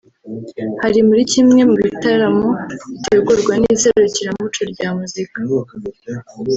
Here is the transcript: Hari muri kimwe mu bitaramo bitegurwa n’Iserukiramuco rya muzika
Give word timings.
Hari 0.83 0.99
muri 1.07 1.21
kimwe 1.31 1.61
mu 1.71 1.77
bitaramo 1.85 2.47
bitegurwa 2.91 3.53
n’Iserukiramuco 3.61 4.61
rya 4.71 4.87
muzika 4.97 5.37